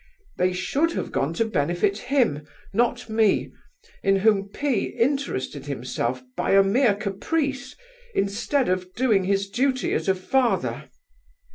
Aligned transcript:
They 0.37 0.51
should 0.51 0.93
have 0.93 1.11
gone 1.11 1.35
to 1.35 1.45
benefit 1.45 1.95
him, 1.99 2.47
not 2.73 3.07
me, 3.07 3.51
in 4.01 4.15
whom 4.15 4.49
P—— 4.49 4.85
interested 4.85 5.67
himself 5.67 6.23
by 6.35 6.53
a 6.53 6.63
mere 6.63 6.95
caprice, 6.95 7.75
instead 8.15 8.67
of 8.67 8.95
doing 8.95 9.25
his 9.25 9.47
duty 9.47 9.93
as 9.93 10.07
a 10.09 10.15
father. 10.15 10.89